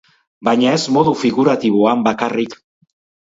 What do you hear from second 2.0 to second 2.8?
bakarrik!